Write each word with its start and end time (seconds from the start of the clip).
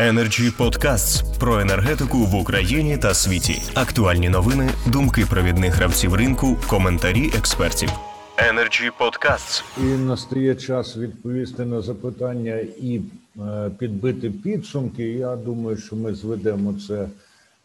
Energy 0.00 0.50
Podcasts 0.58 1.38
про 1.38 1.60
енергетику 1.60 2.18
в 2.18 2.34
Україні 2.34 2.98
та 2.98 3.14
світі. 3.14 3.62
Актуальні 3.74 4.28
новини, 4.28 4.70
думки 4.86 5.26
провідних 5.30 5.74
гравців 5.74 6.14
ринку, 6.14 6.56
коментарі 6.68 7.30
експертів. 7.38 7.90
Energy 8.36 8.90
Podcasts. 9.00 9.64
І 9.78 9.98
настає 9.98 10.54
час 10.54 10.96
відповісти 10.96 11.64
на 11.64 11.80
запитання 11.80 12.56
і 12.82 13.00
е, 13.38 13.70
підбити 13.78 14.30
підсумки. 14.30 15.08
Я 15.08 15.36
думаю, 15.36 15.76
що 15.76 15.96
ми 15.96 16.14
зведемо 16.14 16.74
це 16.88 17.08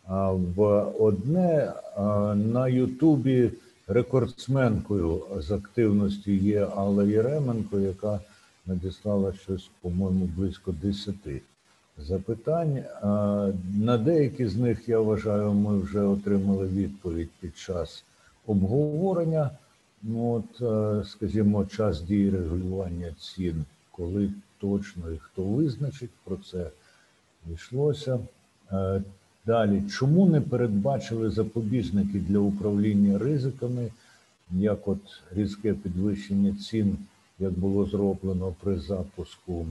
а, 0.07 0.31
в 0.31 0.61
одне. 0.99 1.73
А, 1.97 2.35
на 2.35 2.67
Ютубі 2.67 3.51
рекордсменкою 3.87 5.21
з 5.37 5.51
активності 5.51 6.37
є 6.37 6.67
Алла 6.75 7.03
Єременко, 7.03 7.79
яка 7.79 8.19
надіслала 8.65 9.33
щось, 9.33 9.69
по-моєму, 9.81 10.25
близько 10.25 10.71
десяти 10.71 11.41
запитань. 11.97 12.83
На 13.73 13.97
деякі 13.97 14.47
з 14.47 14.55
них 14.55 14.89
я 14.89 14.99
вважаю, 14.99 15.53
ми 15.53 15.79
вже 15.79 16.01
отримали 16.01 16.67
відповідь 16.67 17.29
під 17.39 17.57
час 17.57 18.03
обговорення. 18.47 19.49
Ну, 20.03 20.31
от, 20.31 20.61
е, 20.61 21.05
скажімо, 21.05 21.65
час 21.65 22.01
дії 22.01 22.29
регулювання 22.29 23.13
цін, 23.19 23.65
коли 23.91 24.31
точно 24.59 25.11
і 25.11 25.17
хто 25.17 25.43
визначить, 25.43 26.09
про 26.23 26.37
це 26.37 26.69
йшлося. 27.53 28.19
Е, 28.71 29.01
Далі, 29.45 29.83
чому 29.89 30.25
не 30.25 30.41
передбачили 30.41 31.29
запобіжники 31.29 32.19
для 32.19 32.39
управління 32.39 33.17
ризиками, 33.17 33.91
як 34.51 34.87
от 34.87 34.99
різке 35.31 35.73
підвищення 35.73 36.55
цін, 36.55 36.97
як 37.39 37.51
було 37.51 37.85
зроблено 37.85 38.55
при 38.63 38.79
запуску 38.79 39.65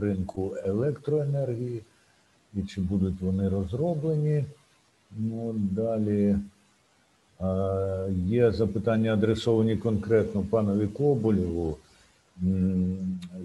ринку 0.00 0.56
електроенергії, 0.64 1.82
і 2.54 2.62
чи 2.62 2.80
будуть 2.80 3.20
вони 3.20 3.48
розроблені? 3.48 4.44
Ну, 5.18 5.52
далі. 5.52 6.36
Е, 7.40 8.12
Є 8.26 8.52
запитання 8.52 9.12
адресовані 9.12 9.76
конкретно 9.76 10.42
панові 10.50 10.86
Коболєву. 10.86 11.76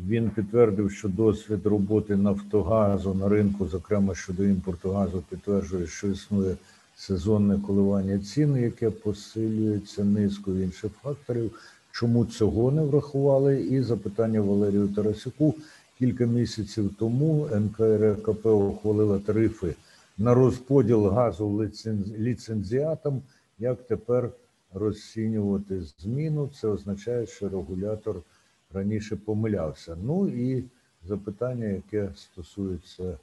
Він 0.07 0.29
підтвердив, 0.35 0.91
що 0.91 1.09
досвід 1.09 1.65
роботи 1.65 2.15
Нафтогазу 2.15 3.13
на 3.13 3.29
ринку, 3.29 3.67
зокрема 3.67 4.15
щодо 4.15 4.43
імпорту 4.43 4.91
газу, 4.91 5.23
підтверджує, 5.29 5.87
що 5.87 6.07
існує 6.07 6.55
сезонне 6.95 7.59
коливання 7.67 8.19
цін, 8.19 8.55
яке 8.55 8.89
посилюється 8.89 10.03
низкою 10.03 10.63
інших 10.63 10.91
факторів. 11.03 11.51
Чому 11.97 12.25
цього 12.25 12.71
не 12.71 12.81
врахували? 12.81 13.61
І 13.61 13.81
запитання 13.81 14.41
Валерію 14.41 14.87
Тарасюку. 14.87 15.55
Кілька 15.99 16.25
місяців 16.25 16.95
тому 16.99 17.47
НКРКП 17.55 18.45
ухвалила 18.45 19.19
тарифи 19.19 19.75
на 20.17 20.33
розподіл 20.33 21.07
газу 21.07 21.49
ліценз- 21.49 22.17
ліцензіатам. 22.17 23.21
Як 23.59 23.87
тепер 23.87 24.29
розцінювати 24.73 25.81
зміну? 25.99 26.49
Це 26.61 26.67
означає, 26.67 27.25
що 27.25 27.49
регулятор 27.49 28.21
раніше 28.73 29.15
помилявся. 29.15 29.97
Ну 30.03 30.27
і 30.27 30.63
запитання, 31.07 31.65
яке 31.65 32.09
стосується 32.15 33.17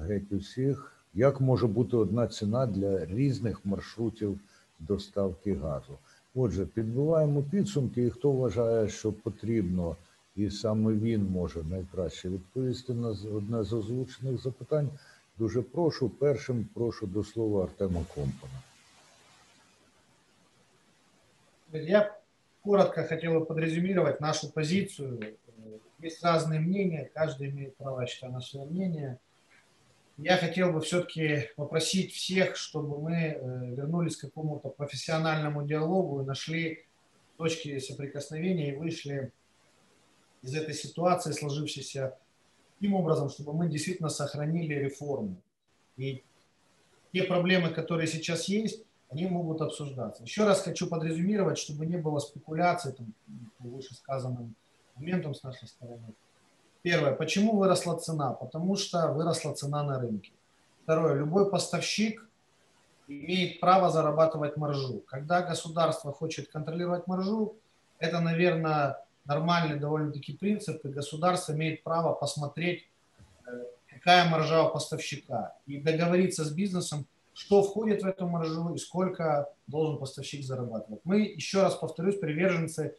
геть 0.00 0.32
усіх, 0.32 0.92
як 1.14 1.40
може 1.40 1.66
бути 1.66 1.96
одна 1.96 2.26
ціна 2.26 2.66
для 2.66 3.04
різних 3.06 3.66
маршрутів 3.66 4.40
доставки 4.80 5.54
газу? 5.54 5.92
Отже, 6.35 6.65
підбиваємо 6.65 7.41
підсумки, 7.41 8.03
і 8.05 8.09
хто 8.09 8.31
вважає, 8.31 8.89
що 8.89 9.11
потрібно, 9.13 9.95
і 10.35 10.49
саме 10.49 10.93
він 10.93 11.23
може 11.31 11.63
найкраще 11.63 12.29
відповісти 12.29 12.93
на 12.93 13.13
з- 13.13 13.25
одне 13.25 13.63
з 13.63 13.73
озвучених 13.73 14.41
запитань. 14.41 14.89
Дуже 15.37 15.61
прошу. 15.61 16.09
Першим 16.09 16.67
прошу 16.73 17.07
до 17.07 17.23
слова 17.23 17.63
Артема 17.63 18.01
Компана. 18.15 18.59
Я 21.73 22.17
коротко 22.63 23.03
хотел 23.03 23.33
бы 23.39 23.45
подрезюмировать 23.45 24.21
нашу 24.21 24.51
позицию. 24.51 25.19
Э, 25.19 25.33
Есть 26.01 26.23
разные 26.23 26.59
мнения, 26.59 27.09
каждый 27.13 27.49
имеет 27.49 27.75
право, 27.75 28.01
я 28.01 28.07
считаю, 28.07 28.31
на 28.33 28.41
свое 28.41 28.65
мнение. 28.65 29.17
Я 30.16 30.36
хотел 30.36 30.72
бы 30.72 30.80
все-таки 30.80 31.50
попросить 31.56 32.12
всех, 32.12 32.56
чтобы 32.56 33.00
мы 33.00 33.14
э, 33.14 33.74
вернулись 33.74 34.16
к 34.16 34.20
какому-то 34.20 34.68
профессиональному 34.68 35.66
диалогу 35.66 36.22
и 36.22 36.24
нашли 36.24 36.86
точки 37.36 37.80
соприкосновения 37.80 38.72
и 38.72 38.76
вышли 38.76 39.32
из 40.42 40.54
этой 40.54 40.74
ситуации, 40.74 41.32
сложившейся 41.32 42.16
таким 42.74 42.94
образом, 42.94 43.28
чтобы 43.28 43.54
мы 43.54 43.68
действительно 43.68 44.08
сохранили 44.08 44.74
реформу. 44.74 45.36
И 45.96 46.22
те 47.12 47.24
проблемы, 47.24 47.70
которые 47.70 48.06
сейчас 48.06 48.48
есть, 48.48 48.84
они 49.08 49.26
могут 49.26 49.60
обсуждаться. 49.62 50.22
Еще 50.22 50.44
раз 50.44 50.60
хочу 50.60 50.88
подрезюмировать, 50.88 51.58
чтобы 51.58 51.86
не 51.86 51.96
было 51.96 52.20
спекуляций 52.20 52.92
там, 52.92 53.14
по 53.58 53.68
вышесказанным 53.68 54.54
моментам 54.94 55.34
с 55.34 55.42
нашей 55.42 55.66
стороны. 55.66 56.14
Первое. 56.84 57.14
Почему 57.14 57.56
выросла 57.56 57.96
цена? 57.96 58.34
Потому 58.34 58.76
что 58.76 59.08
выросла 59.08 59.54
цена 59.54 59.82
на 59.82 59.98
рынке. 59.98 60.32
Второе. 60.82 61.14
Любой 61.14 61.50
поставщик 61.50 62.28
имеет 63.08 63.58
право 63.58 63.88
зарабатывать 63.88 64.58
маржу. 64.58 65.02
Когда 65.06 65.40
государство 65.40 66.12
хочет 66.12 66.48
контролировать 66.48 67.06
маржу, 67.06 67.56
это, 67.98 68.20
наверное, 68.20 69.02
нормальный 69.24 69.78
довольно-таки 69.78 70.34
принцип, 70.34 70.84
и 70.84 70.88
государство 70.88 71.54
имеет 71.54 71.82
право 71.82 72.12
посмотреть, 72.12 72.86
э, 73.46 73.50
какая 73.86 74.28
маржа 74.28 74.68
у 74.68 74.70
поставщика, 74.70 75.56
и 75.64 75.80
договориться 75.80 76.44
с 76.44 76.50
бизнесом, 76.52 77.06
что 77.32 77.62
входит 77.62 78.02
в 78.02 78.06
эту 78.06 78.26
маржу 78.26 78.74
и 78.74 78.78
сколько 78.78 79.48
должен 79.66 79.98
поставщик 79.98 80.44
зарабатывать. 80.44 81.00
Мы, 81.04 81.22
еще 81.22 81.62
раз 81.62 81.76
повторюсь, 81.76 82.18
приверженцы 82.18 82.94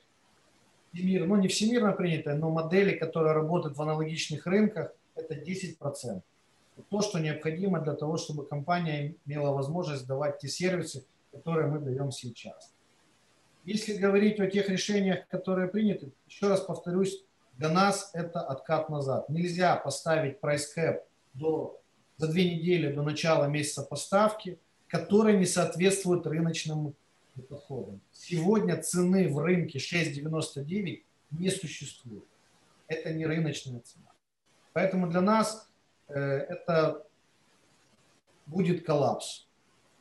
всемир, 0.96 1.28
ну 1.28 1.36
не 1.36 1.48
всемирно 1.48 1.92
принятой, 1.92 2.36
но 2.36 2.50
модели, 2.50 2.98
которые 2.98 3.34
работают 3.34 3.78
в 3.78 3.82
аналогичных 3.82 4.46
рынках, 4.46 4.94
это 5.16 5.36
10%. 5.36 6.22
То, 6.90 7.02
что 7.02 7.20
необходимо 7.20 7.80
для 7.80 7.94
того, 7.94 8.18
чтобы 8.18 8.46
компания 8.46 9.16
имела 9.26 9.52
возможность 9.52 10.08
давать 10.08 10.40
те 10.40 10.48
сервисы, 10.48 11.06
которые 11.32 11.68
мы 11.68 11.80
даем 11.80 12.12
сейчас. 12.12 12.74
Если 13.64 13.94
говорить 13.94 14.40
о 14.40 14.48
тех 14.48 14.70
решениях, 14.70 15.28
которые 15.28 15.68
приняты, 15.68 16.12
еще 16.28 16.48
раз 16.48 16.62
повторюсь, 16.62 17.24
для 17.54 17.70
нас 17.70 18.12
это 18.14 18.42
откат 18.42 18.90
назад. 18.90 19.30
Нельзя 19.30 19.76
поставить 19.78 20.40
price 20.42 20.66
cap 20.78 21.00
до, 21.34 21.80
за 22.18 22.28
две 22.28 22.56
недели 22.56 22.94
до 22.94 23.02
начала 23.02 23.46
месяца 23.46 23.82
поставки, 23.82 24.60
который 24.88 25.38
не 25.38 25.46
соответствует 25.46 26.28
рыночным 26.28 26.94
подходам. 27.49 28.01
Сегодня 28.13 28.77
цены 28.77 29.29
в 29.29 29.39
рынке 29.39 29.79
6,99 29.79 31.03
не 31.33 31.51
существует. 31.51 32.25
Это 32.89 33.13
не 33.13 33.27
рыночная 33.27 33.81
цена. 33.81 34.11
Поэтому 34.73 35.09
для 35.09 35.21
нас 35.21 35.69
э, 36.09 36.15
это 36.15 37.07
будет 38.47 38.85
коллапс. 38.85 39.47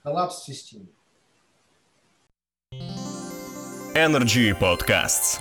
Коллапс 0.04 0.44
системы. 0.44 0.88
Energy 3.96 4.54
Podcasts. 4.60 5.40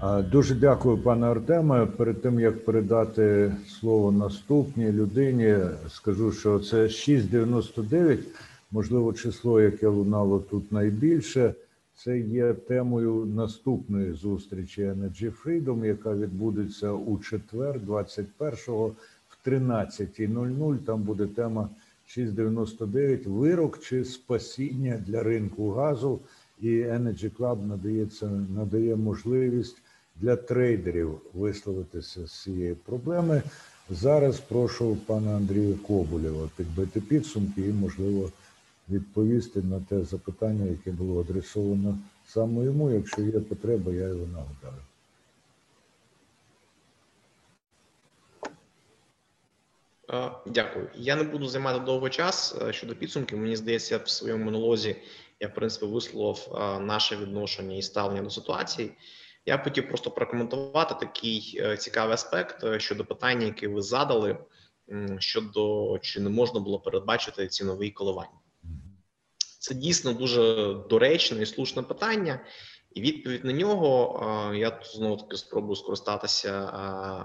А, 0.00 0.22
Дуже 0.22 0.54
дякую, 0.54 0.98
пане 0.98 1.26
Артеме. 1.26 1.86
Перед 1.86 2.22
тим 2.22 2.40
як 2.40 2.64
передати 2.64 3.52
слово 3.80 4.12
наступній 4.12 4.92
людині, 4.92 5.56
скажу, 5.88 6.32
що 6.32 6.58
це 6.58 6.76
6,99, 6.76 8.18
можливо, 8.71 9.13
число, 9.13 9.61
яке 9.61 9.87
лунало 9.87 10.39
тут 10.39 10.71
найбільше. 10.71 11.53
Це 11.95 12.19
є 12.19 12.53
темою 12.53 13.25
наступної 13.25 14.13
зустрічі 14.13 14.81
Energy 14.81 15.31
Freedom, 15.43 15.85
яка 15.85 16.13
відбудеться 16.13 16.91
у 16.91 17.17
четвер, 17.17 17.79
21-го 17.87 18.87
в 19.29 19.47
13.00. 19.47 20.77
Там 20.77 21.01
буде 21.01 21.27
тема 21.27 21.69
6,99 22.07 23.29
вирок 23.29 23.79
чи 23.79 24.05
спасіння 24.05 25.03
для 25.07 25.23
ринку 25.23 25.71
газу. 25.71 26.19
І 26.61 26.67
Energy 26.69 27.31
Club 27.37 27.67
надається 27.67 28.29
надає 28.55 28.95
можливість 28.95 29.77
для 30.15 30.35
трейдерів 30.35 31.21
висловитися 31.33 32.27
з 32.27 32.41
цієї 32.43 32.73
проблеми. 32.73 33.41
Зараз 33.89 34.39
прошу 34.39 34.97
пана 35.05 35.35
Андрія 35.35 35.75
Коболєва 35.87 36.49
підбити 36.57 37.01
підсумки 37.01 37.61
і, 37.61 37.73
можливо, 37.73 38.29
відповісти 38.89 39.61
на 39.61 39.79
те 39.79 40.03
запитання, 40.03 40.65
яке 40.65 40.91
було 40.91 41.21
адресовано 41.21 41.97
саме 42.27 42.65
йому. 42.65 42.91
Якщо 42.91 43.21
є 43.21 43.39
потреба, 43.39 43.91
я 43.91 44.07
його 44.07 44.27
нагадаю. 44.27 44.81
Е, 50.13 50.31
Дякую. 50.45 50.89
Я 50.95 51.15
не 51.15 51.23
буду 51.23 51.47
займати 51.47 51.79
довго 51.79 52.09
час 52.09 52.57
е, 52.61 52.73
щодо 52.73 52.95
підсумків. 52.95 53.37
Мені 53.37 53.55
здається, 53.55 53.97
в 53.97 54.09
своєму 54.09 54.45
монолозі 54.45 54.95
я 55.39 55.47
в 55.47 55.53
принципі 55.53 55.85
висловив 55.85 56.47
е, 56.55 56.79
наше 56.79 57.15
відношення 57.15 57.75
і 57.75 57.81
ставлення 57.81 58.21
до 58.21 58.29
ситуації. 58.29 58.91
Я 59.45 59.57
б 59.57 59.63
хотів 59.63 59.87
просто 59.87 60.11
прокоментувати 60.11 60.95
такий 60.99 61.61
цікавий 61.77 62.13
аспект 62.13 62.79
щодо 62.81 63.05
питання, 63.05 63.45
яке 63.45 63.67
ви 63.67 63.81
задали 63.81 64.37
щодо 65.19 65.97
чи 66.01 66.19
не 66.19 66.29
можна 66.29 66.59
було 66.59 66.79
передбачити 66.79 67.47
ціновий 67.47 67.91
коливання. 67.91 68.29
Це 69.67 69.75
дійсно 69.75 70.13
дуже 70.13 70.73
доречне 70.89 71.41
і 71.41 71.45
слушне 71.45 71.83
питання, 71.83 72.39
і 72.93 73.01
відповідь 73.01 73.45
на 73.45 73.53
нього 73.53 74.51
я 74.55 74.69
тут 74.69 74.95
знову 74.95 75.17
таки 75.17 75.37
спробую 75.37 75.75
скористатися 75.75 76.51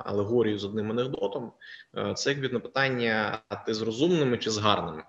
алегорією 0.04 0.58
з 0.58 0.64
одним 0.64 0.90
анекдотом. 0.90 1.52
Це 2.14 2.30
як 2.30 2.52
на 2.52 2.60
питання: 2.60 3.38
а 3.48 3.56
ти 3.56 3.74
з 3.74 3.82
розумними 3.82 4.38
чи 4.38 4.50
з 4.50 4.58
гарними? 4.58 5.04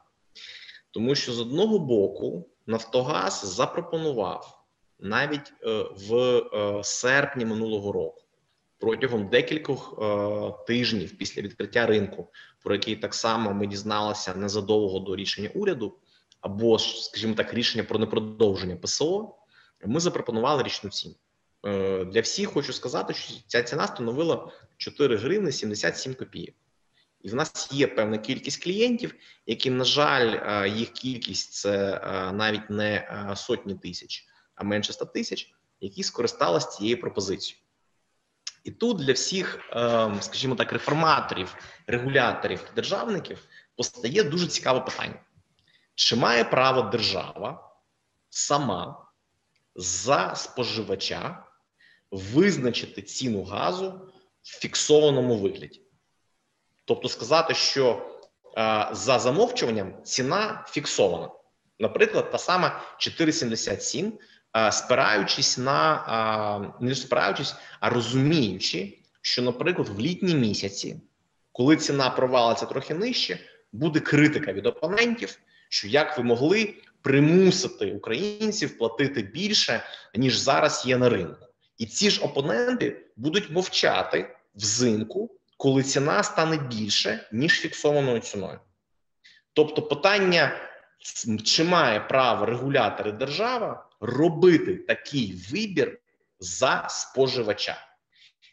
Тому 0.92 1.16
що 1.16 1.34
з 1.34 1.40
одного 1.40 1.80
боку 1.80 2.50
Нафтогаз 2.68 3.56
запропонував 3.56 4.66
навіть 5.00 5.54
е, 5.64 5.86
в 6.10 6.16
е, 6.16 6.84
серпні 6.84 7.46
минулого 7.46 7.92
року 7.92 8.22
протягом 8.80 9.28
декількох 9.28 10.00
е, 10.02 10.66
тижнів 10.68 11.18
після 11.18 11.42
відкриття 11.42 11.86
ринку, 11.86 12.28
про 12.64 12.74
який 12.74 12.96
так 12.96 13.14
само 13.14 13.54
ми 13.54 13.68
дізналися 13.68 14.36
незадовго 14.36 15.00
до 15.00 15.16
рішення 15.16 15.50
уряду, 15.54 15.96
або 16.44 16.80
скажімо 16.80 17.34
так, 17.34 17.54
рішення 17.54 17.84
про 17.84 18.00
непродовження 18.00 18.76
ПСО. 18.76 19.36
Ми 19.86 20.00
запропонували 20.00 20.64
річну 20.64 20.90
ціну. 20.90 21.16
Е, 21.66 22.06
для 22.06 22.22
всіх 22.22 22.50
хочу 22.50 22.74
сказати, 22.74 23.14
що 23.14 23.34
ця 23.48 23.64
ціна 23.64 23.88
становила 23.88 24.52
4 24.78 25.18
гривни 25.18 25.52
77 25.52 26.14
копійок. 26.14 26.56
І 27.22 27.30
в 27.30 27.36
нас 27.36 27.70
є 27.72 27.88
певна 27.88 28.18
кількість 28.18 28.64
клієнтів, 28.64 29.16
які, 29.46 29.70
на 29.70 29.84
жаль, 29.84 30.40
е, 30.42 30.70
їх 30.70 30.90
кількість 30.90 31.54
це 31.54 32.02
навіть 32.34 32.70
не 32.70 33.08
сотні 33.36 33.76
тисяч, 33.76 34.26
а 34.56 34.64
менше 34.64 34.94
100 34.94 35.06
тисяч, 35.06 35.54
які 35.82 36.04
скористалися 36.04 36.68
цією 36.68 37.02
пропозицією. 37.02 37.64
І 38.64 38.72
тут 38.72 38.98
для 38.98 39.14
всіх, 39.14 39.60
скажімо 40.22 40.56
так, 40.56 40.74
реформаторів, 40.74 41.56
регуляторів 41.88 42.72
державників 42.76 43.38
постає 43.76 44.24
дуже 44.24 44.48
цікаве 44.48 44.80
питання: 44.80 45.20
чи 45.96 46.16
має 46.16 46.44
право 46.44 46.82
держава 46.82 47.78
сама 48.30 49.08
за 49.76 50.36
споживача 50.36 51.46
визначити 52.12 53.02
ціну 53.02 53.44
газу 53.44 54.12
в 54.42 54.60
фіксованому 54.62 55.38
вигляді? 55.38 55.82
Тобто 56.86 57.10
сказати, 57.10 57.54
що 57.54 58.10
е, 58.58 58.90
за 58.92 59.20
замовчуванням 59.20 60.04
ціна 60.04 60.66
фіксована, 60.68 61.30
наприклад, 61.80 62.32
та 62.32 62.38
сама 62.38 62.82
4,77 63.00 64.12
спираючись 64.72 65.58
на 65.58 66.74
не 66.82 66.96
спираючись, 66.96 67.56
а 67.80 67.90
розуміючи, 67.90 69.00
що, 69.22 69.42
наприклад, 69.42 69.90
в 69.90 70.00
літні 70.00 70.36
місяці, 70.36 71.02
коли 71.52 71.78
ціна 71.78 72.10
провалиться 72.10 72.66
трохи 72.66 72.94
нижче, 72.94 73.40
буде 73.72 74.00
критика 74.00 74.54
від 74.54 74.66
опонентів, 74.66 75.38
що 75.74 75.88
як 75.88 76.18
ви 76.18 76.24
могли 76.24 76.74
примусити 77.02 77.92
українців 77.92 78.78
платити 78.78 79.22
більше 79.22 79.84
ніж 80.16 80.38
зараз 80.38 80.84
є 80.86 80.98
на 80.98 81.10
ринку, 81.10 81.46
і 81.78 81.86
ці 81.86 82.10
ж 82.10 82.22
опоненти 82.22 83.06
будуть 83.16 83.50
мовчати 83.50 84.36
взимку, 84.56 85.32
коли 85.58 85.84
ціна 85.84 86.24
стане 86.24 86.58
більше 86.58 87.30
ніж 87.32 87.60
фіксованою 87.60 88.20
ціною. 88.20 88.60
Тобто, 89.54 89.82
питання 89.82 90.52
чи 91.44 91.64
має 91.64 92.00
право 92.00 92.46
регулятор 92.46 93.08
і 93.08 93.12
держава 93.12 93.90
робити 94.00 94.76
такий 94.76 95.44
вибір 95.52 96.00
за 96.40 96.88
споживача? 96.90 97.78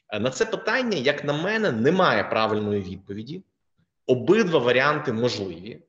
Е, 0.08 0.20
на 0.20 0.31
це 0.31 0.46
питання, 0.46 0.99
як 0.99 1.25
на 1.25 1.32
мене, 1.32 1.73
немає 1.73 2.25
правильної 2.25 2.82
відповіді. 2.82 3.43
Обидва 4.06 4.58
варіанти 4.58 5.12
можливі. 5.12 5.82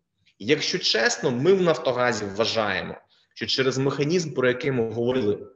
Якщо 0.43 0.79
чесно, 0.79 1.31
ми 1.31 1.53
в 1.53 1.61
Нафтогазі 1.61 2.25
вважаємо, 2.25 2.95
що 3.33 3.45
через 3.45 3.77
механізм, 3.77 4.33
про 4.33 4.47
який 4.47 4.71
ми 4.71 4.91
говорили 4.91 5.47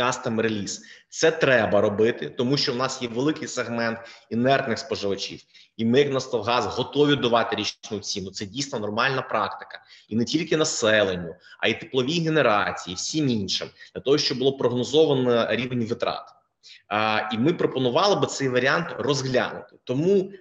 Custom 0.00 0.40
Release. 0.40 0.78
Це 1.08 1.30
треба 1.30 1.80
робити, 1.80 2.30
тому 2.30 2.56
що 2.56 2.72
в 2.72 2.76
нас 2.76 3.02
є 3.02 3.08
великий 3.08 3.48
сегмент 3.48 3.98
інертних 4.30 4.78
споживачів, 4.78 5.40
і 5.76 5.84
ми, 5.84 5.98
як 5.98 6.12
Нафтогаз, 6.12 6.66
готові 6.66 7.16
давати 7.16 7.56
річну 7.56 7.98
ціну. 7.98 8.30
Це 8.30 8.46
дійсно 8.46 8.78
нормальна 8.78 9.22
практика, 9.22 9.82
і 10.08 10.16
не 10.16 10.24
тільки 10.24 10.56
населенню, 10.56 11.34
а 11.58 11.68
й 11.68 11.74
тепловій 11.74 12.20
генерації, 12.20 12.96
всім 12.96 13.28
іншим, 13.28 13.68
для 13.94 14.00
того, 14.00 14.18
щоб 14.18 14.38
було 14.38 14.56
прогнозовано 14.56 15.46
рівень 15.50 15.84
витрат. 15.84 16.28
А, 16.88 17.30
І 17.32 17.38
ми 17.38 17.52
пропонували 17.52 18.16
би 18.16 18.26
цей 18.26 18.48
варіант 18.48 18.94
розглянути. 18.98 19.76
Тому 19.84 20.32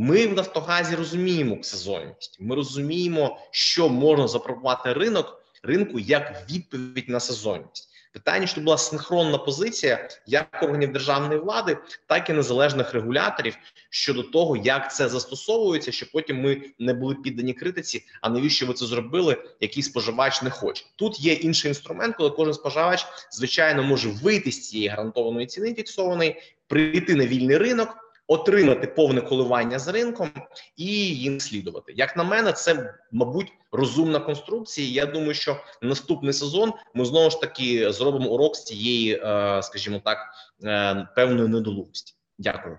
ми 0.00 0.26
в 0.26 0.34
Нафтогазі 0.34 0.94
розуміємо 0.94 1.58
сезонність. 1.62 2.36
Ми 2.40 2.54
розуміємо, 2.54 3.38
що 3.50 3.88
можна 3.88 4.28
запропонувати 4.28 4.92
ринок 4.92 5.42
ринку 5.62 5.98
як 5.98 6.50
відповідь 6.50 7.08
на 7.08 7.20
сезонність. 7.20 7.88
Питання, 8.12 8.46
що 8.46 8.60
була 8.60 8.78
синхронна 8.78 9.38
позиція 9.38 10.08
як 10.26 10.62
органів 10.62 10.92
державної 10.92 11.40
влади, 11.40 11.78
так 12.06 12.30
і 12.30 12.32
незалежних 12.32 12.94
регуляторів 12.94 13.56
щодо 13.90 14.22
того, 14.22 14.56
як 14.56 14.94
це 14.94 15.08
застосовується, 15.08 15.92
щоб 15.92 16.08
потім 16.12 16.40
ми 16.40 16.62
не 16.78 16.94
були 16.94 17.14
піддані 17.14 17.54
критиці. 17.54 18.04
А 18.20 18.28
навіщо 18.28 18.66
ви 18.66 18.74
це 18.74 18.86
зробили? 18.86 19.36
Який 19.60 19.82
споживач 19.82 20.42
не 20.42 20.50
хоче. 20.50 20.84
Тут 20.96 21.20
є 21.20 21.32
інший 21.32 21.68
інструмент, 21.68 22.16
коли 22.16 22.30
кожен 22.30 22.54
споживач 22.54 23.06
звичайно 23.30 23.82
може 23.82 24.08
вийти 24.08 24.52
з 24.52 24.68
цієї 24.68 24.88
гарантованої 24.88 25.46
ціни 25.46 25.74
фіксованої, 25.74 26.42
прийти 26.66 27.14
на 27.14 27.26
вільний 27.26 27.56
ринок 27.58 28.07
отримати 28.28 28.86
повне 28.86 29.20
коливання 29.20 29.78
з 29.78 29.88
ринком 29.88 30.28
і 30.76 30.86
їм 31.14 31.40
слідувати. 31.40 31.92
Як 31.96 32.16
на 32.16 32.24
мене, 32.24 32.52
це 32.52 32.94
мабуть 33.12 33.52
розумна 33.72 34.20
конструкція. 34.20 35.04
Я 35.04 35.12
думаю, 35.12 35.34
що 35.34 35.56
наступний 35.82 36.32
сезон 36.32 36.72
ми 36.94 37.04
знову 37.04 37.30
ж 37.30 37.40
таки 37.40 37.92
зробимо 37.92 38.30
урок 38.30 38.56
з 38.56 38.64
цієї, 38.64 39.12
е, 39.14 39.62
скажімо 39.62 40.00
так, 40.04 40.18
е, 40.64 41.08
певної 41.16 41.48
недолугості. 41.48 42.14
Дякую. 42.38 42.76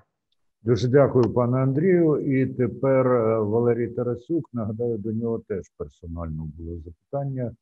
Дуже 0.63 0.87
дякую, 0.87 1.33
пане 1.33 1.57
Андрію. 1.57 2.19
І 2.19 2.45
тепер 2.45 3.07
е, 3.07 3.39
Валерій 3.39 3.87
Тарасюк. 3.87 4.49
Нагадаю, 4.53 4.97
до 4.97 5.11
нього 5.11 5.41
теж 5.47 5.65
персонально 5.77 6.51
було 6.57 6.77
запитання 6.85 7.55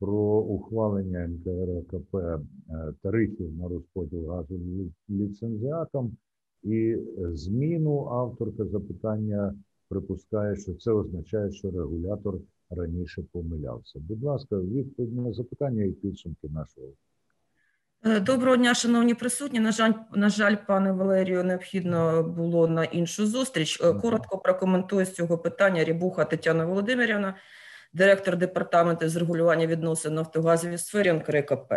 про 0.00 0.38
ухвалення 0.38 1.28
НКРКП 1.28 2.16
тарифів 3.02 3.54
на 3.54 3.68
розподіл 3.68 4.30
газу 4.30 4.60
ліцензіатом. 5.10 6.16
І 6.66 6.96
зміну 7.18 8.08
авторка 8.08 8.64
запитання 8.64 9.54
припускає, 9.88 10.56
що 10.56 10.74
це 10.74 10.90
означає, 10.90 11.52
що 11.52 11.70
регулятор 11.70 12.34
раніше 12.70 13.22
помилявся. 13.32 13.98
Будь 13.98 14.22
ласка, 14.22 14.56
відповідь 14.56 15.16
на 15.16 15.32
запитання 15.32 15.84
і 15.84 15.90
підсумки 15.90 16.48
нашого. 16.48 16.86
Е, 18.04 18.20
доброго 18.20 18.56
дня, 18.56 18.74
шановні 18.74 19.14
присутні. 19.14 19.60
На 19.60 19.72
жаль, 19.72 19.92
на 20.14 20.28
жаль, 20.28 20.56
пане 20.66 20.92
Валерію, 20.92 21.44
необхідно 21.44 22.22
було 22.22 22.68
на 22.68 22.84
іншу 22.84 23.26
зустріч. 23.26 23.80
Е, 23.80 23.94
коротко 23.94 24.38
прокоментую 24.38 25.06
з 25.06 25.12
цього 25.12 25.38
питання 25.38 25.84
Рібуха 25.84 26.24
Тетяна 26.24 26.66
Володимирівна, 26.66 27.34
директор 27.92 28.36
департаменту 28.36 29.08
з 29.08 29.16
регулювання 29.16 29.66
відносин 29.66 30.14
нафтогазовій 30.14 30.78
сфері 30.78 31.12
НКРКП. 31.12 31.72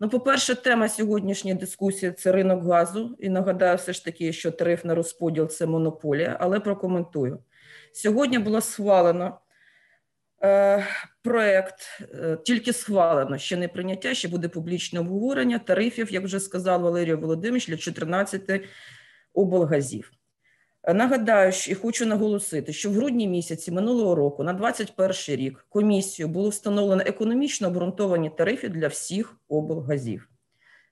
Ну, 0.00 0.08
по-перше, 0.08 0.54
тема 0.54 0.88
сьогоднішньої 0.88 1.56
дискусії 1.56 2.12
це 2.12 2.32
ринок 2.32 2.64
газу. 2.64 3.16
І 3.18 3.28
нагадаю, 3.28 3.76
все 3.76 3.92
ж 3.92 4.04
таки, 4.04 4.32
що 4.32 4.50
тариф 4.50 4.84
на 4.84 4.94
розподіл 4.94 5.48
це 5.48 5.66
монополія, 5.66 6.36
але 6.40 6.60
прокоментую. 6.60 7.42
Сьогодні 7.92 8.38
було 8.38 8.60
схвалено 8.60 9.40
е, 10.42 10.86
проект, 11.22 12.00
е, 12.14 12.38
тільки 12.44 12.72
схвалено, 12.72 13.38
ще 13.38 13.56
не 13.56 13.68
прийняття, 13.68 14.14
ще 14.14 14.28
буде 14.28 14.48
публічне 14.48 15.00
обговорення 15.00 15.58
тарифів, 15.58 16.12
як 16.12 16.24
вже 16.24 16.40
сказав 16.40 16.80
Валерій 16.80 17.14
Володимирович, 17.14 17.68
для 17.68 17.76
14 17.76 18.64
облгазів. 19.34 20.17
Нагадаю, 20.94 21.52
і 21.68 21.74
хочу 21.74 22.06
наголосити, 22.06 22.72
що 22.72 22.90
в 22.90 22.92
грудні 22.92 23.28
місяці 23.28 23.72
минулого 23.72 24.14
року, 24.14 24.44
на 24.44 24.52
21 24.52 25.12
рік, 25.28 25.66
комісією 25.68 26.34
було 26.34 26.48
встановлено 26.48 27.02
економічно 27.06 27.68
обґрунтовані 27.68 28.30
тарифи 28.30 28.68
для 28.68 28.88
всіх 28.88 29.36
облгазів. 29.48 30.28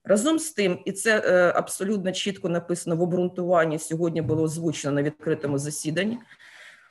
Разом 0.03 0.39
з 0.39 0.51
тим, 0.51 0.79
і 0.85 0.91
це 0.91 1.21
е, 1.25 1.51
абсолютно 1.55 2.11
чітко 2.11 2.49
написано 2.49 2.95
в 2.95 3.01
обґрунтуванні. 3.01 3.79
Сьогодні 3.79 4.21
було 4.21 4.43
озвучено 4.43 4.93
на 4.93 5.03
відкритому 5.03 5.57
засіданні. 5.57 6.17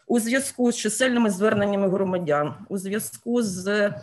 У 0.06 0.20
зв'язку 0.20 0.72
з 0.72 0.76
чисельними 0.76 1.30
зверненнями 1.30 1.88
громадян, 1.88 2.54
у 2.68 2.78
зв'язку 2.78 3.42
з 3.42 3.94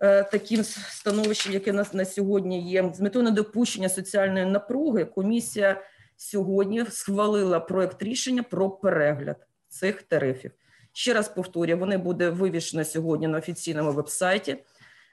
е, 0.00 0.22
таким 0.22 0.64
становищем, 0.64 1.52
яке 1.52 1.72
нас 1.72 1.94
на 1.94 2.04
сьогодні 2.04 2.70
є, 2.70 2.92
з 2.94 3.00
метою 3.00 3.24
недопущення 3.24 3.88
соціальної 3.88 4.46
напруги, 4.46 5.04
комісія 5.04 5.82
сьогодні 6.16 6.84
схвалила 6.90 7.60
проект 7.60 8.02
рішення 8.02 8.42
про 8.42 8.70
перегляд 8.70 9.46
цих 9.68 10.02
тарифів. 10.02 10.50
Ще 10.92 11.14
раз 11.14 11.28
повторюю, 11.28 11.78
вони 11.78 11.98
буде 11.98 12.30
вивішено 12.30 12.84
сьогодні 12.84 13.28
на 13.28 13.38
офіційному 13.38 13.92
вебсайті. 13.92 14.56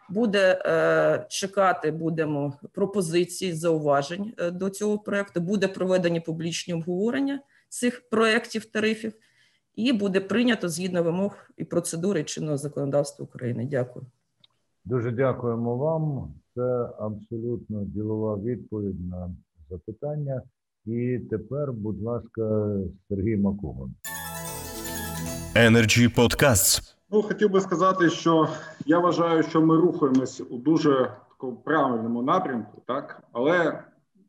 буде 0.10 0.62
е, 0.65 1.25
чекати, 1.29 1.91
будемо 1.91 2.53
пропозиції, 2.72 3.53
зауважень 3.53 4.33
е, 4.38 4.51
до 4.51 4.69
цього 4.69 5.00
проекту. 5.00 5.41
Буде 5.41 5.67
проведені 5.67 6.19
публічні 6.19 6.74
обговорення 6.74 7.39
цих 7.69 8.10
проєктів 8.10 8.65
тарифів, 8.65 9.13
і 9.75 9.93
буде 9.93 10.19
прийнято 10.19 10.69
згідно 10.69 11.03
вимог 11.03 11.50
і 11.57 11.63
процедури 11.63 12.24
чинного 12.24 12.57
законодавства 12.57 13.25
України. 13.25 13.67
Дякую. 13.72 14.05
Дуже 14.86 15.12
дякуємо 15.12 15.77
вам. 15.77 16.33
Це 16.55 16.89
абсолютно 17.00 17.83
ділова 17.83 18.38
відповідь 18.38 19.10
на 19.10 19.36
запитання. 19.69 20.41
І 20.86 21.20
тепер, 21.30 21.74
будь 21.74 22.02
ласка, 22.02 22.75
Сергій 23.10 23.38
Макугон. 23.38 23.94
Energy 25.56 26.16
Podcasts. 26.16 26.96
Ну, 27.12 27.22
хотів 27.22 27.50
би 27.50 27.62
сказати, 27.62 28.10
що 28.10 28.50
я 28.86 29.00
вважаю, 29.00 29.44
що 29.44 29.62
ми 29.62 29.78
рухаємось 29.78 30.42
у 30.50 30.58
дуже 30.58 31.12
такому 31.30 31.56
правильному 31.56 32.22
напрямку, 32.22 32.82
так 32.88 33.24
але 33.32 33.84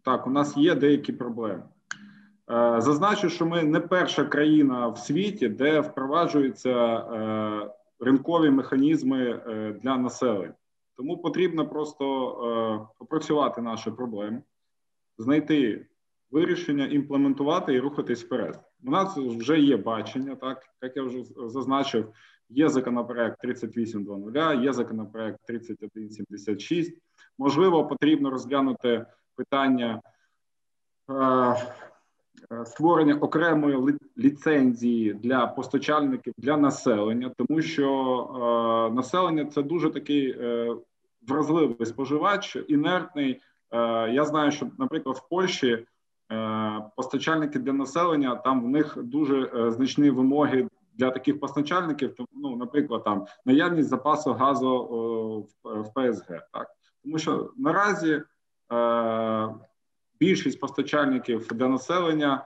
так, 0.04 0.26
у 0.26 0.30
нас 0.30 0.56
є 0.56 0.74
деякі 0.74 1.12
проблеми. 1.12 1.62
Е, 2.50 2.80
зазначу, 2.80 3.28
що 3.28 3.46
ми 3.46 3.62
не 3.62 3.80
перша 3.80 4.24
країна 4.24 4.88
в 4.88 4.98
світі, 4.98 5.48
де 5.48 5.80
впроваджуються 5.80 6.96
е, 6.96 7.70
ринкові 8.00 8.50
механізми 8.50 9.42
е, 9.46 9.72
для 9.82 9.96
населення. 9.96 10.54
Тому 10.96 11.18
потрібно 11.18 11.68
просто 11.68 12.06
опрацювати 12.98 13.60
наші 13.60 13.90
проблеми, 13.90 14.42
знайти 15.18 15.86
вирішення, 16.30 16.86
імплементувати 16.86 17.74
і 17.74 17.80
рухатись 17.80 18.24
вперед. 18.24 18.60
У 18.84 18.90
нас 18.90 19.16
вже 19.16 19.60
є 19.60 19.76
бачення, 19.76 20.36
так 20.36 20.62
як 20.82 20.96
я 20.96 21.02
вже 21.02 21.22
зазначив, 21.46 22.12
є 22.48 22.68
законопроект 22.68 23.40
3820, 23.40 24.64
є 24.64 24.72
законопроект 24.72 25.38
3176. 25.46 26.98
Можливо, 27.38 27.86
потрібно 27.86 28.30
розглянути 28.30 29.06
питання 29.36 30.02
е, 31.10 31.56
створення 32.64 33.14
окремої 33.14 33.98
ліцензії 34.18 35.14
для 35.14 35.46
постачальників 35.46 36.34
для 36.38 36.56
населення, 36.56 37.32
тому 37.36 37.62
що 37.62 37.90
е, 38.90 38.94
населення 38.94 39.44
це 39.44 39.62
дуже 39.62 39.90
такий 39.90 40.30
е, 40.30 40.76
вразливий 41.28 41.86
споживач, 41.86 42.56
інертний. 42.68 43.32
Е, 43.32 43.38
я 44.12 44.24
знаю, 44.24 44.52
що, 44.52 44.70
наприклад, 44.78 45.16
в 45.16 45.28
Польщі 45.28 45.68
Е, 45.68 45.86
постачальники 46.96 47.58
для 47.58 47.72
населення 47.72 48.36
там 48.36 48.64
в 48.64 48.68
них 48.68 48.98
дуже 49.02 49.50
е, 49.54 49.70
значні 49.70 50.10
вимоги 50.10 50.68
для 50.94 51.10
таких 51.10 51.40
постачальників. 51.40 52.14
ну, 52.32 52.56
наприклад, 52.56 53.04
там 53.04 53.26
наявність 53.44 53.88
запасу 53.88 54.32
газу 54.32 55.48
в 55.64 55.84
ПСГ, 55.94 56.28
так 56.52 56.66
тому 57.02 57.18
що 57.18 57.50
наразі 57.56 58.22
е, 58.72 59.48
більшість 60.20 60.60
постачальників 60.60 61.48
для 61.52 61.68
населення. 61.68 62.44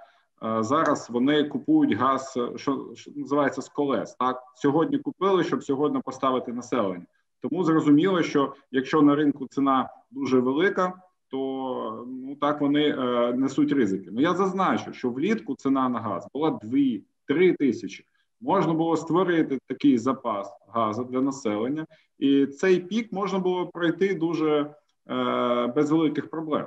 Зараз 0.60 1.10
вони 1.10 1.44
купують 1.44 1.92
газ, 1.92 2.38
що, 2.56 2.92
що 2.94 3.10
називається 3.16 3.62
з 3.62 3.68
колес. 3.68 4.14
Так 4.14 4.42
сьогодні 4.54 4.98
купили, 4.98 5.44
щоб 5.44 5.64
сьогодні 5.64 6.00
поставити 6.00 6.52
населення. 6.52 7.06
Тому 7.40 7.64
зрозуміло, 7.64 8.22
що 8.22 8.54
якщо 8.70 9.02
на 9.02 9.14
ринку 9.14 9.46
ціна 9.46 9.90
дуже 10.10 10.40
велика, 10.40 10.92
то 11.30 12.06
ну 12.08 12.36
так 12.36 12.60
вони 12.60 12.88
е, 12.88 13.32
несуть 13.32 13.72
ризики. 13.72 14.10
Ну 14.12 14.20
я 14.20 14.34
зазначу, 14.34 14.92
що 14.92 15.10
влітку 15.10 15.54
ціна 15.54 15.88
на 15.88 16.00
газ 16.00 16.28
була 16.34 16.50
2-3 16.50 17.56
тисячі. 17.58 18.04
Можна 18.40 18.74
було 18.74 18.96
створити 18.96 19.58
такий 19.66 19.98
запас 19.98 20.52
газу 20.68 21.04
для 21.04 21.20
населення, 21.20 21.86
і 22.18 22.46
цей 22.46 22.80
пік 22.80 23.12
можна 23.12 23.38
було 23.38 23.66
пройти 23.66 24.14
дуже 24.14 24.74
е, 25.10 25.66
без 25.66 25.90
великих 25.90 26.30
проблем. 26.30 26.66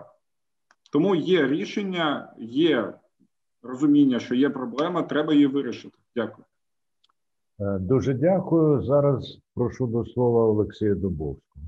Тому 0.92 1.16
є 1.16 1.48
рішення, 1.48 2.34
є 2.40 2.94
розуміння, 3.64 4.20
що 4.20 4.36
є 4.36 4.50
проблема, 4.50 5.04
треба 5.04 5.34
її 5.34 5.48
вирішити. 5.48 5.98
Дякую. 6.16 6.46
Е, 7.60 7.80
дуже 7.80 8.14
дякую. 8.14 8.84
Зараз 8.84 9.40
прошу 9.56 9.88
до 9.88 10.06
слова 10.06 10.44
Олексія 10.44 10.96
Дубовського. 10.96 11.66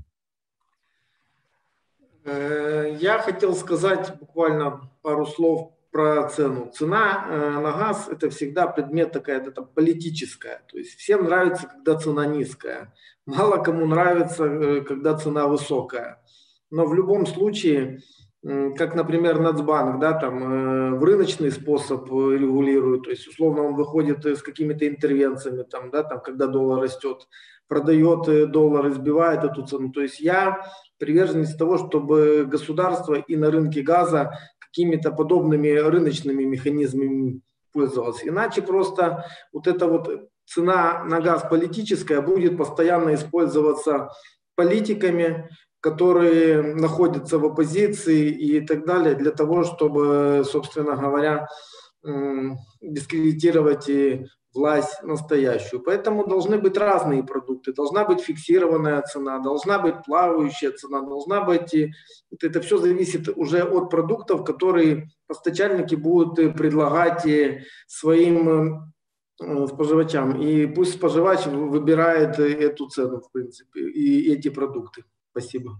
Э, 2.24 2.96
я 3.00 3.18
хотел 3.18 3.54
сказать 3.54 4.18
буквально 4.18 4.90
пару 5.02 5.26
слов 5.26 5.72
про 5.90 6.26
цену. 6.28 6.70
Цена 6.74 7.26
э, 7.28 7.50
на 7.60 7.72
газ– 7.72 8.08
это 8.10 8.30
всегда 8.30 8.66
предмет 8.66 9.12
такая 9.12 9.40
это 9.40 9.62
политическая. 9.62 10.62
То 10.70 10.78
есть 10.78 10.98
всем 10.98 11.24
нравится, 11.24 11.68
когда 11.68 11.96
цена 11.96 12.26
низкая. 12.26 12.94
Мало 13.26 13.62
кому 13.62 13.86
нравится, 13.86 14.44
э, 14.44 14.80
когда 14.80 15.14
цена 15.16 15.46
высокая. 15.46 16.22
Но 16.70 16.86
в 16.86 16.94
любом 16.94 17.26
случае, 17.26 18.00
как, 18.42 18.94
например, 18.94 19.38
Нацбанк, 19.38 20.00
да, 20.00 20.12
там 20.14 20.98
в 20.98 21.04
рыночный 21.04 21.52
способ 21.52 22.06
регулирует, 22.08 23.04
то 23.04 23.10
есть 23.10 23.28
условно 23.28 23.62
он 23.62 23.76
выходит 23.76 24.26
с 24.26 24.42
какими-то 24.42 24.88
интервенциями, 24.88 25.62
там, 25.62 25.90
да, 25.90 26.02
там, 26.02 26.20
когда 26.20 26.46
доллар 26.48 26.82
растет, 26.82 27.28
продает 27.68 28.50
доллар, 28.50 28.88
избивает 28.88 29.44
эту 29.44 29.66
цену. 29.66 29.92
То 29.92 30.00
есть 30.02 30.20
я 30.20 30.66
приверженец 30.98 31.56
того, 31.56 31.78
чтобы 31.78 32.46
государство 32.46 33.14
и 33.14 33.36
на 33.36 33.50
рынке 33.50 33.82
газа 33.82 34.38
какими-то 34.58 35.12
подобными 35.12 35.68
рыночными 35.68 36.44
механизмами 36.44 37.40
пользовалось. 37.72 38.22
Иначе 38.24 38.62
просто 38.62 39.24
вот 39.52 39.66
эта 39.66 39.86
вот 39.86 40.28
цена 40.46 41.04
на 41.04 41.20
газ 41.20 41.46
политическая 41.48 42.20
будет 42.20 42.56
постоянно 42.56 43.14
использоваться 43.14 44.10
политиками, 44.56 45.48
которые 45.80 46.74
находятся 46.74 47.38
в 47.38 47.44
оппозиции 47.44 48.28
и 48.30 48.60
так 48.60 48.86
далее, 48.86 49.14
для 49.14 49.30
того, 49.30 49.64
чтобы, 49.64 50.42
собственно 50.44 50.96
говоря, 50.96 51.46
дискредитировать 52.80 53.90
власть 54.54 55.02
настоящую. 55.02 55.82
Поэтому 55.82 56.26
должны 56.26 56.58
быть 56.58 56.76
разные 56.76 57.22
продукты. 57.22 57.72
Должна 57.72 58.04
быть 58.04 58.20
фиксированная 58.20 59.02
цена, 59.02 59.38
должна 59.38 59.78
быть 59.78 60.04
плавающая 60.04 60.70
цена, 60.72 61.00
должна 61.02 61.42
быть... 61.42 61.74
Это 62.40 62.60
все 62.60 62.78
зависит 62.78 63.28
уже 63.36 63.62
от 63.62 63.90
продуктов, 63.90 64.44
которые 64.44 65.08
постачальники 65.26 65.94
будут 65.94 66.56
предлагать 66.56 67.26
своим 67.86 68.92
э, 69.40 69.66
споживачам. 69.66 70.40
И 70.40 70.66
пусть 70.66 70.94
споживач 70.94 71.46
выбирает 71.46 72.38
эту 72.38 72.88
цену, 72.88 73.20
в 73.20 73.30
принципе, 73.32 73.80
и 73.80 74.32
эти 74.32 74.48
продукты. 74.48 75.04
Спасибо. 75.30 75.78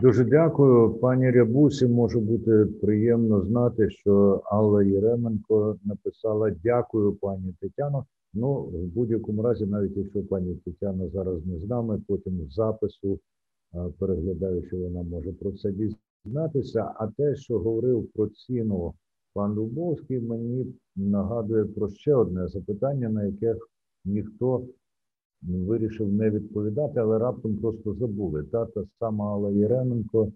Дуже 0.00 0.24
дякую, 0.24 0.90
пані 0.90 1.30
Рябусі. 1.30 1.86
Може 1.86 2.20
бути 2.20 2.66
приємно 2.80 3.40
знати, 3.40 3.90
що 3.90 4.42
Алла 4.44 4.82
Єременко 4.82 5.76
написала 5.84 6.50
Дякую, 6.50 7.12
пані 7.12 7.54
Тетяно. 7.60 8.06
Ну, 8.34 8.54
в 8.54 8.86
будь-якому 8.86 9.42
разі, 9.42 9.66
навіть 9.66 9.96
якщо 9.96 10.22
пані 10.22 10.54
Тетяна 10.54 11.08
зараз 11.08 11.46
не 11.46 11.58
з 11.58 11.68
нами, 11.68 12.02
потім 12.08 12.46
в 12.46 12.50
запису 12.50 13.18
переглядаю, 13.98 14.66
що 14.66 14.76
вона 14.76 15.02
може 15.02 15.32
про 15.32 15.52
це 15.52 15.72
дізнатися. 15.72 16.92
А 16.96 17.06
те, 17.06 17.36
що 17.36 17.58
говорив 17.58 18.08
про 18.14 18.26
ціну 18.26 18.94
пан 19.34 19.54
Дубовський, 19.54 20.20
мені 20.20 20.74
нагадує 20.96 21.64
про 21.64 21.88
ще 21.88 22.14
одне 22.14 22.48
запитання, 22.48 23.08
на 23.08 23.24
яке 23.24 23.56
ніхто 24.04 24.64
вирішив 25.46 26.12
не 26.12 26.30
відповідати, 26.30 27.00
але 27.00 27.18
раптом 27.18 27.56
просто 27.56 27.94
забули. 27.94 28.42
Та 28.42 28.66
та 28.66 28.84
сама 28.98 29.32
Алла 29.32 29.50
Єременко 29.50 30.32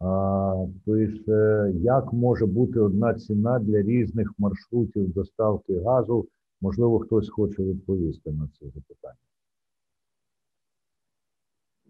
а, 0.00 0.66
пише, 0.84 1.72
як 1.74 2.12
може 2.12 2.46
бути 2.46 2.80
одна 2.80 3.14
ціна 3.14 3.58
для 3.58 3.82
різних 3.82 4.32
маршрутів 4.38 5.12
доставки 5.12 5.80
газу. 5.80 6.28
Можливо, 6.60 6.98
хтось 6.98 7.28
хоче 7.28 7.62
відповісти 7.62 8.32
на 8.32 8.48
це 8.60 8.66
запитання. 8.66 9.16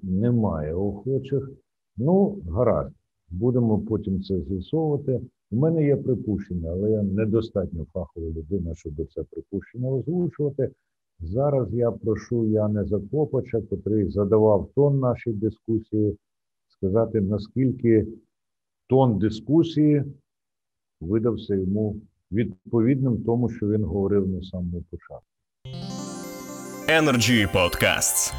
Немає 0.03 0.75
охочих. 0.75 1.51
Ну, 1.97 2.43
гаразд. 2.49 2.95
Будемо 3.29 3.79
потім 3.79 4.23
це 4.23 4.41
з'ясовувати. 4.41 5.21
У 5.51 5.57
мене 5.57 5.85
є 5.85 5.97
припущення, 5.97 6.71
але 6.71 6.91
я 6.91 7.03
недостатньо 7.03 7.87
фахова 7.93 8.27
людина, 8.27 8.75
щоб 8.75 8.93
це 9.15 9.23
припущення 9.23 9.91
озвучувати. 9.91 10.71
Зараз 11.21 11.75
я 11.75 11.91
прошу 11.91 12.47
Яне 12.47 12.85
Закопача, 12.85 13.63
який 13.71 14.11
задавав 14.11 14.71
тон 14.75 14.99
нашій 14.99 15.33
дискусії, 15.33 16.19
сказати, 16.69 17.21
наскільки 17.21 18.07
тон 18.89 19.19
дискусії 19.19 20.05
видався 21.01 21.55
йому 21.55 21.97
відповідним 22.33 23.25
тому, 23.25 23.49
що 23.49 23.69
він 23.69 23.85
говорив 23.85 24.29
на 24.29 24.43
самому 24.43 24.85
початку. 24.91 25.27
Energy 26.89 27.47
Podcasts. 27.53 28.33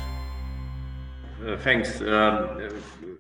Uh, 1.44 1.58
thanks. 1.66 2.02
Um, 2.02 3.17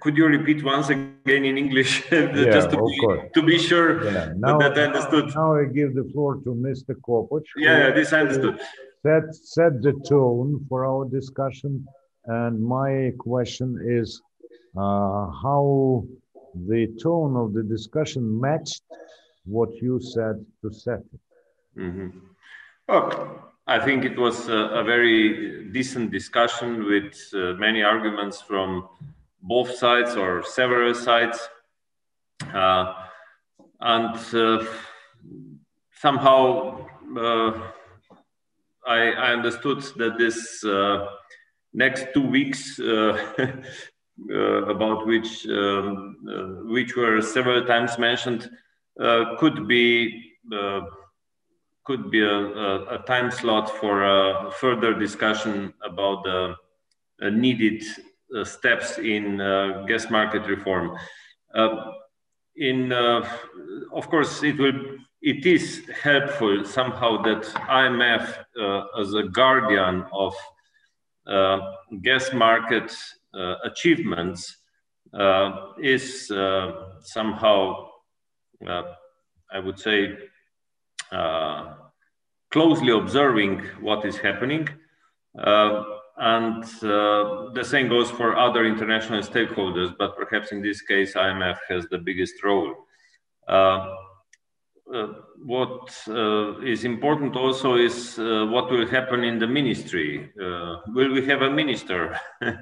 could 0.00 0.16
you 0.16 0.26
repeat 0.26 0.64
once 0.64 0.88
again 0.90 1.44
in 1.44 1.56
English, 1.58 2.04
yeah, 2.12 2.32
just 2.56 2.70
to 2.70 2.76
be, 2.76 3.30
to 3.34 3.42
be 3.42 3.58
sure 3.58 4.04
yeah. 4.04 4.32
now, 4.36 4.58
that 4.58 4.78
I 4.78 4.82
understood? 4.84 5.34
Now 5.34 5.56
I 5.56 5.64
give 5.64 5.94
the 5.94 6.04
floor 6.12 6.36
to 6.44 6.50
Mr. 6.54 6.94
Kopach. 7.06 7.44
Yeah, 7.56 7.90
this 7.90 8.12
I 8.12 8.20
understood. 8.20 8.60
set 9.02 9.34
set 9.34 9.82
the 9.82 9.94
tone 10.08 10.64
for 10.68 10.86
our 10.86 11.04
discussion 11.18 11.86
and 12.26 12.62
my 12.62 13.12
question 13.18 13.78
is 13.84 14.20
uh, 14.76 15.26
how 15.42 16.04
the 16.54 16.86
tone 17.02 17.36
of 17.36 17.52
the 17.52 17.62
discussion 17.62 18.40
matched 18.40 18.82
what 19.44 19.70
you 19.82 20.00
said 20.00 20.44
to 20.62 20.72
set 20.72 21.00
it. 21.00 21.20
Mhm. 21.76 22.12
Oh, 22.88 23.08
I 23.66 23.78
think 23.78 24.04
it 24.04 24.18
was 24.18 24.48
a, 24.48 24.80
a 24.80 24.84
very 24.84 25.68
decent 25.72 26.10
discussion 26.10 26.84
with 26.84 27.14
uh, 27.34 27.54
many 27.54 27.82
arguments 27.82 28.40
from 28.40 28.88
both 29.42 29.74
sides 29.76 30.16
or 30.16 30.42
several 30.42 30.94
sides. 30.94 31.48
Uh, 32.54 32.94
and 33.80 34.16
uh, 34.34 34.64
somehow 36.00 36.86
uh, 37.18 37.52
I, 38.86 39.12
I 39.12 39.32
understood 39.32 39.82
that 39.96 40.18
this 40.18 40.64
next 41.74 42.06
two 42.14 42.26
weeks, 42.26 42.78
uh, 44.30 44.64
about 44.66 45.06
which 45.06 45.46
um, 45.48 46.16
uh, 46.28 46.70
which 46.70 46.94
were 46.96 47.20
several 47.20 47.64
times 47.64 47.98
mentioned, 47.98 48.48
uh, 49.00 49.36
could 49.38 49.66
be 49.66 50.32
could 51.84 52.10
be 52.10 52.20
a, 52.20 52.30
a, 52.30 52.94
a 52.96 52.98
time 53.06 53.30
slot 53.30 53.68
for 53.68 54.04
a 54.04 54.50
further 54.52 54.94
discussion 54.94 55.72
about 55.82 56.22
the 56.22 56.54
needed 57.30 57.82
steps 58.44 58.98
in 58.98 59.40
uh, 59.40 59.84
gas 59.86 60.10
market 60.10 60.46
reform. 60.46 60.96
Uh, 61.54 61.92
in 62.56 62.92
uh, 62.92 63.26
of 63.92 64.08
course, 64.08 64.42
it 64.42 64.58
will 64.58 64.98
it 65.22 65.46
is 65.46 65.82
helpful 66.02 66.64
somehow 66.64 67.22
that 67.22 67.42
IMF 67.68 68.44
uh, 68.60 69.00
as 69.00 69.14
a 69.14 69.22
guardian 69.22 70.04
of 70.12 70.34
uh, 71.26 71.58
gas 72.02 72.32
market 72.32 72.92
uh, 73.32 73.54
achievements 73.64 74.56
uh, 75.14 75.72
is 75.80 76.30
uh, 76.30 76.88
somehow, 77.00 77.88
uh, 78.68 78.82
I 79.52 79.58
would 79.60 79.78
say, 79.78 80.16
uh, 81.12 81.74
closely 82.50 82.92
observing 82.92 83.62
what 83.80 84.04
is 84.04 84.16
happening. 84.16 84.68
Uh, 85.38 85.84
and 86.16 86.64
uh, 86.82 87.50
the 87.54 87.64
same 87.64 87.88
goes 87.88 88.10
for 88.10 88.36
other 88.36 88.64
international 88.64 89.22
stakeholders, 89.22 89.94
but 89.98 90.16
perhaps 90.16 90.52
in 90.52 90.62
this 90.62 90.82
case, 90.82 91.14
IMF 91.14 91.58
has 91.68 91.86
the 91.86 91.98
biggest 91.98 92.42
role. 92.44 92.74
Uh, 93.48 93.94
uh, 94.92 95.06
what 95.44 95.90
uh, 96.08 96.60
is 96.60 96.84
important 96.84 97.34
also 97.34 97.76
is 97.76 98.18
uh, 98.18 98.46
what 98.50 98.70
will 98.70 98.86
happen 98.86 99.24
in 99.24 99.38
the 99.38 99.46
ministry. 99.46 100.30
Uh, 100.40 100.76
will 100.88 101.12
we 101.12 101.24
have 101.24 101.42
a 101.42 101.50
minister? 101.50 102.18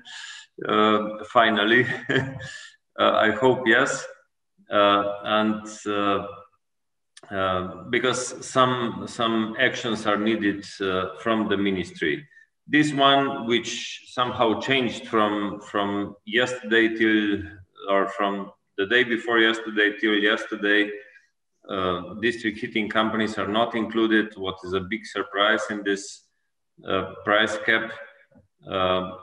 Finally, 1.32 1.86
I 2.98 3.30
hope 3.30 3.66
yes. 3.66 4.06
And 4.68 5.64
because 7.90 8.46
some 8.46 9.04
some 9.08 9.56
actions 9.58 10.06
are 10.06 10.18
needed 10.18 10.64
from 11.22 11.48
the 11.48 11.56
ministry. 11.56 12.26
This 12.72 12.92
one, 12.92 13.48
which 13.48 14.04
somehow 14.06 14.60
changed 14.60 15.08
from 15.08 15.60
from 15.60 16.14
yesterday 16.24 16.94
till 16.94 17.42
or 17.88 18.08
from 18.08 18.52
the 18.78 18.86
day 18.86 19.02
before 19.02 19.40
yesterday 19.40 19.96
till 20.00 20.14
yesterday, 20.14 20.88
uh, 21.68 22.14
district 22.22 22.58
heating 22.58 22.88
companies 22.88 23.38
are 23.38 23.48
not 23.48 23.74
included. 23.74 24.36
What 24.36 24.58
is 24.62 24.72
a 24.72 24.80
big 24.80 25.04
surprise 25.04 25.64
in 25.70 25.82
this 25.82 26.28
uh, 26.86 27.14
price 27.24 27.58
cap 27.66 27.90
uh, 28.70 29.16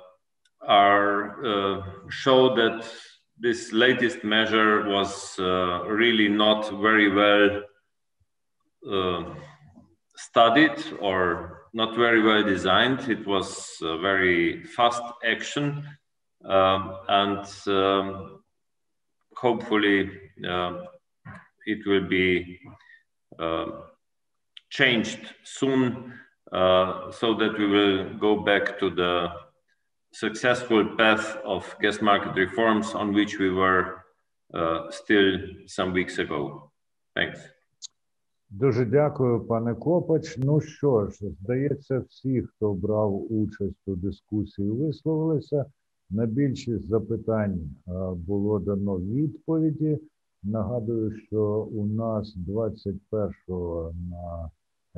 are 0.61 1.45
uh, 1.45 1.81
show 2.09 2.53
that 2.55 2.85
this 3.39 3.71
latest 3.71 4.25
measure 4.25 4.89
was 4.89 5.39
uh, 5.39 5.85
really 5.85 6.27
not 6.27 6.69
very 6.81 7.09
well 7.09 7.63
studied 10.17 10.83
or 10.99 11.56
not 11.73 11.95
very 11.95 12.21
well 12.21 12.43
designed. 12.43 13.09
It 13.09 13.25
was 13.25 13.77
very 13.81 14.63
fast 14.63 15.01
action, 15.25 15.83
um, 16.45 16.97
and 17.07 17.45
um, 17.67 18.43
hopefully 19.35 20.09
uh, 20.47 20.81
it 21.65 21.85
will 21.85 22.07
be 22.07 22.59
uh, 23.39 23.65
changed 24.69 25.33
soon 25.43 26.13
uh, 26.51 27.11
so 27.11 27.33
that 27.35 27.57
we 27.57 27.67
will 27.67 28.17
go 28.17 28.39
back 28.39 28.79
to 28.79 28.89
the 28.89 29.29
successful 30.13 30.95
path 30.97 31.37
of 31.45 31.75
gas 31.81 32.01
market 32.01 32.33
reforms 32.35 32.93
on 32.95 33.13
which 33.13 33.37
we 33.37 33.49
were 33.49 34.03
uh, 34.53 34.89
still 34.89 35.37
some 35.65 35.93
weeks 35.93 36.17
ago. 36.17 36.71
Thanks. 37.15 37.39
Дуже 38.49 38.85
дякую, 38.85 39.39
пане 39.39 39.75
Копач. 39.75 40.37
Ну 40.37 40.61
що 40.61 41.07
ж, 41.07 41.29
здається, 41.41 41.99
всі, 42.09 42.41
хто 42.41 42.73
брав 42.73 43.31
участь 43.33 43.87
у 43.87 43.95
дискусії, 43.95 44.69
висловилися. 44.69 45.65
На 46.09 46.25
більшість 46.25 46.87
запитань 46.87 47.69
було 48.15 48.59
дано 48.59 48.97
відповіді. 48.97 49.99
Нагадую, 50.43 51.11
що 51.11 51.69
у 51.73 51.85
нас 51.85 52.37
21-го 52.47 53.93
на 54.11 54.51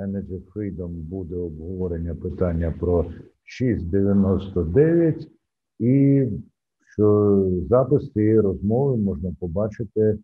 Energy 0.06 0.42
Freedom 0.54 0.90
буде 0.90 1.36
обговорення 1.36 2.16
питання 2.16 2.74
про 2.80 3.06
6.99 3.62 5.28
і 5.80 6.26
що 6.94 7.46
запис 7.70 8.12
цієї 8.12 8.40
розмови 8.40 8.98
можна 8.98 9.36
побачити 9.40 10.20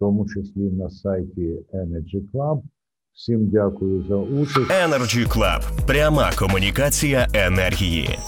тому 0.00 0.26
числі 0.26 0.70
на 0.70 0.90
сайті 0.90 1.58
Energy 1.74 2.22
Club. 2.34 2.62
Всім 3.14 3.48
дякую 3.48 4.04
за 4.08 4.16
участь. 4.16 4.70
Energy 4.70 5.26
Club. 5.28 5.86
Пряма 5.86 6.30
комунікація 6.38 7.28
енергії. 7.34 8.18